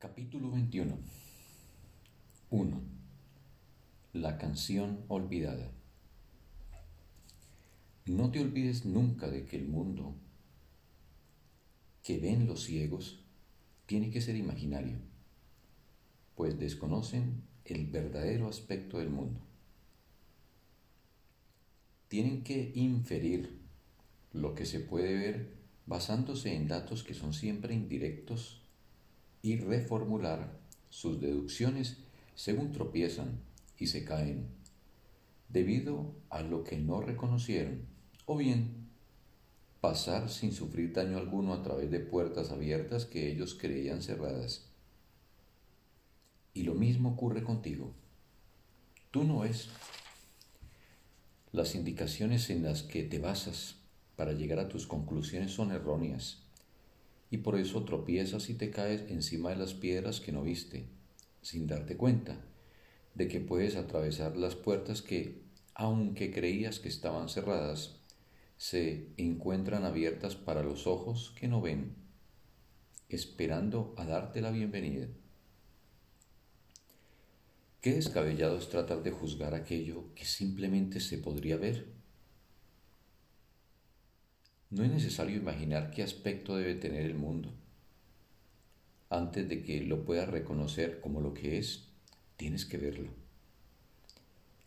[0.00, 0.96] Capítulo 21
[2.48, 2.80] 1.
[4.14, 5.70] La canción olvidada.
[8.06, 10.14] No te olvides nunca de que el mundo
[12.02, 13.26] que ven los ciegos
[13.84, 14.96] tiene que ser imaginario,
[16.34, 19.40] pues desconocen el verdadero aspecto del mundo.
[22.08, 23.60] Tienen que inferir
[24.32, 28.59] lo que se puede ver basándose en datos que son siempre indirectos
[29.42, 30.58] y reformular
[30.88, 31.98] sus deducciones
[32.34, 33.40] según tropiezan
[33.78, 34.48] y se caen,
[35.48, 37.86] debido a lo que no reconocieron,
[38.26, 38.88] o bien
[39.80, 44.66] pasar sin sufrir daño alguno a través de puertas abiertas que ellos creían cerradas.
[46.52, 47.94] Y lo mismo ocurre contigo.
[49.10, 49.68] Tú no es
[51.52, 53.76] las indicaciones en las que te basas
[54.16, 56.44] para llegar a tus conclusiones son erróneas
[57.30, 60.86] y por eso tropiezas y te caes encima de las piedras que no viste,
[61.42, 62.44] sin darte cuenta
[63.14, 65.42] de que puedes atravesar las puertas que,
[65.74, 68.00] aunque creías que estaban cerradas,
[68.56, 71.94] se encuentran abiertas para los ojos que no ven,
[73.08, 75.08] esperando a darte la bienvenida.
[77.80, 81.99] Qué descabellado es tratar de juzgar aquello que simplemente se podría ver
[84.70, 87.52] no es necesario imaginar qué aspecto debe tener el mundo.
[89.08, 91.88] Antes de que lo puedas reconocer como lo que es,
[92.36, 93.10] tienes que verlo.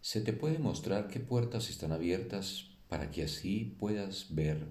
[0.00, 4.66] Se te puede mostrar qué puertas están abiertas para que así puedas ver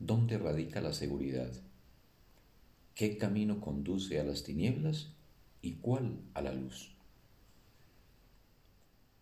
[0.00, 1.52] dónde radica la seguridad,
[2.94, 5.12] qué camino conduce a las tinieblas
[5.62, 6.92] y cuál a la luz.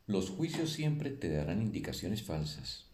[0.07, 2.87] Los juicios siempre te darán indicaciones falsas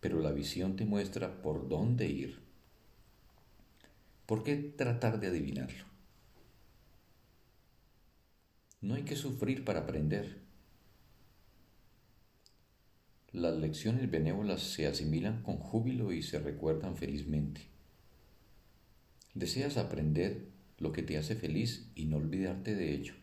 [0.00, 2.38] pero la visión te muestra por dónde ir.
[4.26, 5.84] ¿Por qué tratar de adivinarlo?
[8.80, 10.38] No hay que sufrir para aprender.
[13.32, 17.62] Las lecciones benévolas se asimilan con júbilo y se recuerdan felizmente.
[19.34, 23.14] Deseas aprender lo que te hace feliz y no olvidarte de ello.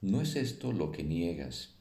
[0.00, 1.75] ¿No es esto lo que niegas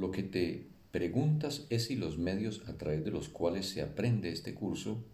[0.00, 4.30] lo que te preguntas es si los medios a través de los cuales se aprende
[4.30, 5.04] este curso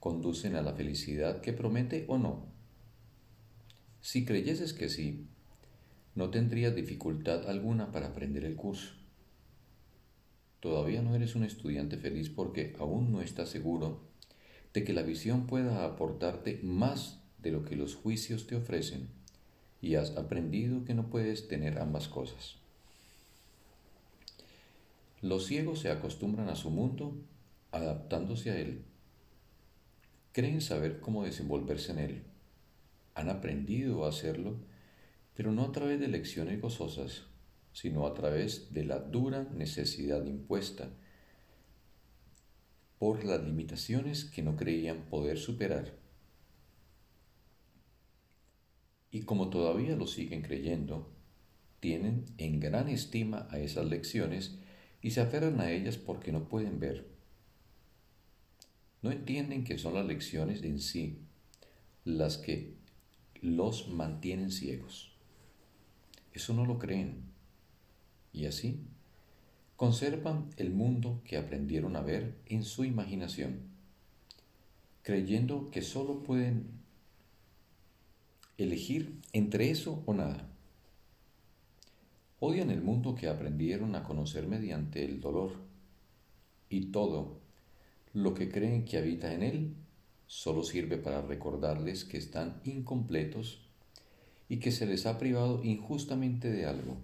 [0.00, 2.46] conducen a la felicidad que promete o no.
[4.00, 5.26] Si creyeses que sí,
[6.14, 8.94] no tendrías dificultad alguna para aprender el curso.
[10.60, 14.08] Todavía no eres un estudiante feliz porque aún no estás seguro
[14.72, 19.08] de que la visión pueda aportarte más de lo que los juicios te ofrecen
[19.82, 22.63] y has aprendido que no puedes tener ambas cosas.
[25.24, 27.16] Los ciegos se acostumbran a su mundo
[27.72, 28.84] adaptándose a él.
[30.32, 32.24] Creen saber cómo desenvolverse en él.
[33.14, 34.58] Han aprendido a hacerlo,
[35.32, 37.22] pero no a través de lecciones gozosas,
[37.72, 40.90] sino a través de la dura necesidad impuesta
[42.98, 45.96] por las limitaciones que no creían poder superar.
[49.10, 51.14] Y como todavía lo siguen creyendo,
[51.80, 54.58] tienen en gran estima a esas lecciones
[55.04, 57.06] y se aferran a ellas porque no pueden ver.
[59.02, 61.18] No entienden que son las lecciones en sí
[62.04, 62.72] las que
[63.42, 65.12] los mantienen ciegos.
[66.32, 67.22] Eso no lo creen.
[68.32, 68.80] Y así
[69.76, 73.60] conservan el mundo que aprendieron a ver en su imaginación,
[75.02, 76.80] creyendo que sólo pueden
[78.56, 80.53] elegir entre eso o nada.
[82.46, 85.52] Odian el mundo que aprendieron a conocer mediante el dolor
[86.68, 87.40] y todo
[88.12, 89.74] lo que creen que habita en él
[90.26, 93.66] solo sirve para recordarles que están incompletos
[94.46, 96.98] y que se les ha privado injustamente de algo.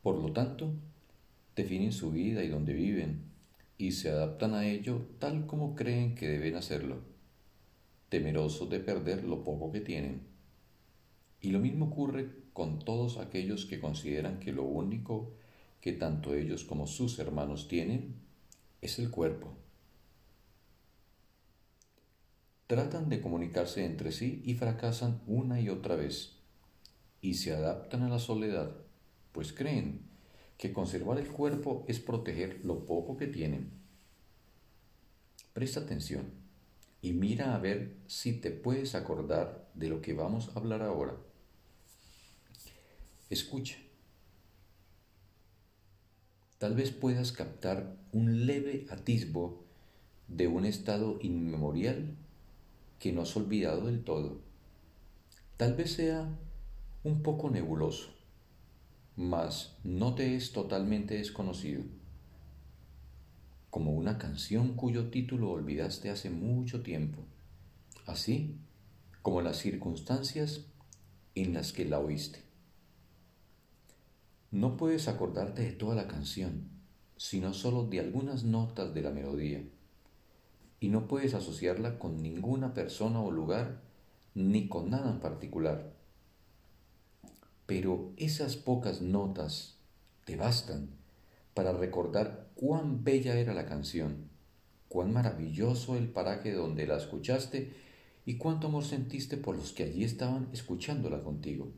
[0.00, 0.72] Por lo tanto,
[1.56, 3.32] definen su vida y donde viven
[3.78, 6.98] y se adaptan a ello tal como creen que deben hacerlo,
[8.10, 10.20] temerosos de perder lo poco que tienen.
[11.40, 15.32] Y lo mismo ocurre con todos aquellos que consideran que lo único
[15.80, 18.14] que tanto ellos como sus hermanos tienen
[18.80, 19.56] es el cuerpo.
[22.66, 26.36] Tratan de comunicarse entre sí y fracasan una y otra vez,
[27.20, 28.76] y se adaptan a la soledad,
[29.32, 30.02] pues creen
[30.56, 33.70] que conservar el cuerpo es proteger lo poco que tienen.
[35.52, 36.30] Presta atención
[37.02, 41.16] y mira a ver si te puedes acordar de lo que vamos a hablar ahora.
[43.30, 43.76] Escucha.
[46.58, 49.62] Tal vez puedas captar un leve atisbo
[50.26, 52.16] de un estado inmemorial
[52.98, 54.40] que no has olvidado del todo.
[55.56, 56.28] Tal vez sea
[57.04, 58.10] un poco nebuloso,
[59.14, 61.84] mas no te es totalmente desconocido,
[63.70, 67.22] como una canción cuyo título olvidaste hace mucho tiempo,
[68.06, 68.56] así
[69.22, 70.66] como las circunstancias
[71.36, 72.49] en las que la oíste.
[74.52, 76.68] No puedes acordarte de toda la canción,
[77.16, 79.62] sino solo de algunas notas de la melodía,
[80.80, 83.80] y no puedes asociarla con ninguna persona o lugar,
[84.34, 85.92] ni con nada en particular.
[87.66, 89.76] Pero esas pocas notas
[90.24, 90.90] te bastan
[91.54, 94.30] para recordar cuán bella era la canción,
[94.88, 97.72] cuán maravilloso el paraje donde la escuchaste
[98.26, 101.70] y cuánto amor sentiste por los que allí estaban escuchándola contigo.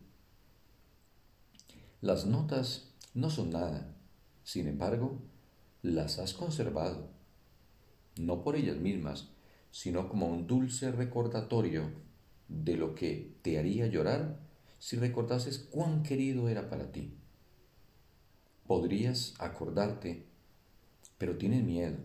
[2.03, 3.95] Las notas no son nada,
[4.43, 5.23] sin embargo,
[5.83, 7.09] las has conservado,
[8.17, 9.29] no por ellas mismas,
[9.71, 11.93] sino como un dulce recordatorio
[12.49, 14.41] de lo que te haría llorar
[14.81, 17.15] si recordases cuán querido era para ti.
[18.67, 20.27] Podrías acordarte,
[21.19, 21.99] pero tienes miedo,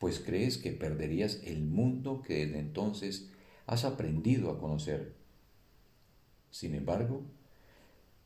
[0.00, 3.30] pues crees que perderías el mundo que desde entonces
[3.66, 5.14] has aprendido a conocer.
[6.50, 7.22] Sin embargo,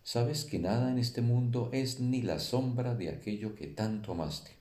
[0.03, 4.53] sabes que nada en este mundo es ni la sombra de aquello que tanto amaste.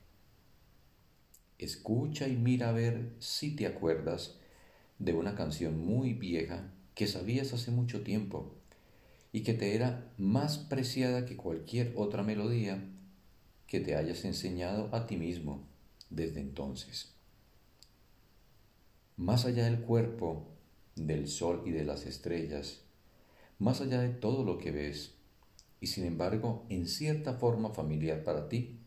[1.57, 4.37] Escucha y mira a ver si te acuerdas
[4.99, 8.53] de una canción muy vieja que sabías hace mucho tiempo
[9.31, 12.83] y que te era más preciada que cualquier otra melodía
[13.67, 15.67] que te hayas enseñado a ti mismo
[16.09, 17.13] desde entonces.
[19.15, 20.47] Más allá del cuerpo,
[20.95, 22.81] del sol y de las estrellas,
[23.59, 25.18] más allá de todo lo que ves,
[25.81, 28.79] y sin embargo en cierta forma familiar para ti,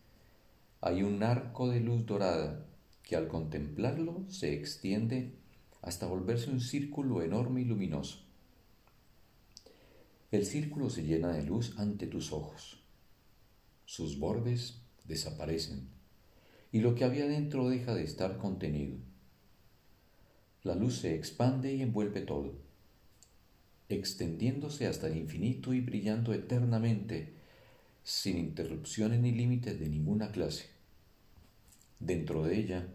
[0.80, 2.66] hay un arco de luz dorada
[3.02, 5.34] que al contemplarlo se extiende
[5.80, 8.18] hasta volverse un círculo enorme y luminoso.
[10.30, 12.82] El círculo se llena de luz ante tus ojos.
[13.84, 15.88] Sus bordes desaparecen
[16.72, 18.96] y lo que había dentro deja de estar contenido.
[20.62, 22.71] La luz se expande y envuelve todo
[23.88, 27.34] extendiéndose hasta el infinito y brillando eternamente,
[28.02, 30.66] sin interrupciones ni límites de ninguna clase.
[32.00, 32.88] Dentro de ella,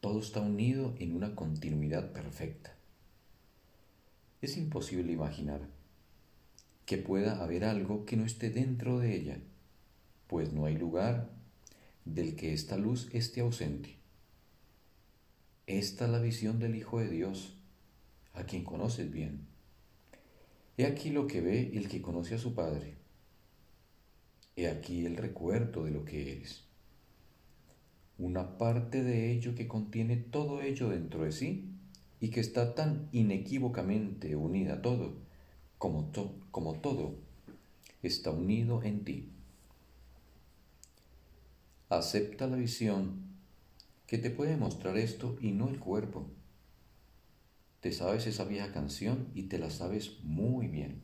[0.00, 2.74] todo está unido en una continuidad perfecta.
[4.40, 5.68] Es imposible imaginar
[6.86, 9.38] que pueda haber algo que no esté dentro de ella,
[10.26, 11.30] pues no hay lugar
[12.04, 13.96] del que esta luz esté ausente.
[15.66, 17.56] Esta es la visión del Hijo de Dios,
[18.34, 19.53] a quien conoces bien.
[20.76, 22.96] He aquí lo que ve el que conoce a su Padre.
[24.56, 26.64] He aquí el recuerdo de lo que eres.
[28.18, 31.70] Una parte de ello que contiene todo ello dentro de sí
[32.18, 35.14] y que está tan inequívocamente unida a todo
[35.78, 36.10] como,
[36.50, 37.14] como todo
[38.02, 39.30] está unido en ti.
[41.88, 43.22] Acepta la visión
[44.08, 46.26] que te puede mostrar esto y no el cuerpo
[47.84, 51.02] te sabes esa vieja canción y te la sabes muy bien.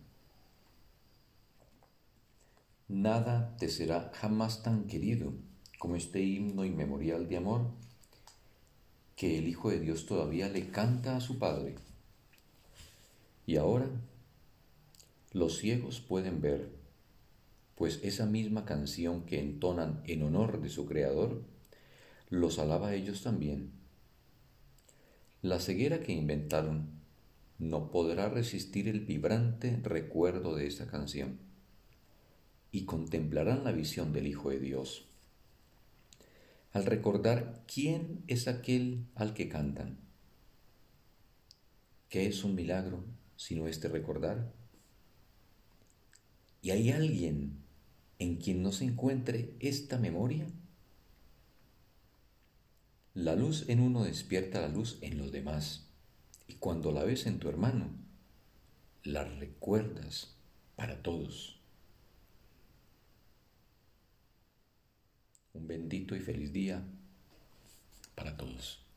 [2.89, 5.35] Nada te será jamás tan querido
[5.79, 7.67] como este himno inmemorial de amor
[9.15, 11.75] que el Hijo de Dios todavía le canta a su Padre.
[13.45, 13.91] Y ahora
[15.33, 16.71] los ciegos pueden ver,
[17.75, 21.43] pues esa misma canción que entonan en honor de su Creador,
[22.31, 23.80] los alaba a ellos también
[25.43, 27.01] la ceguera que inventaron
[27.59, 31.39] no podrá resistir el vibrante recuerdo de esta canción
[32.73, 35.07] y contemplarán la visión del Hijo de Dios.
[36.73, 39.99] Al recordar quién es aquel al que cantan,
[42.11, 43.03] ¿qué es un milagro
[43.37, 44.53] sino este recordar?
[46.61, 47.57] ¿Y hay alguien
[48.19, 50.47] en quien no se encuentre esta memoria?
[53.15, 55.89] La luz en uno despierta la luz en los demás.
[56.47, 57.91] Y cuando la ves en tu hermano,
[59.03, 60.37] la recuerdas
[60.77, 61.59] para todos.
[65.55, 66.85] Un bendito y feliz día
[68.15, 68.90] para todos.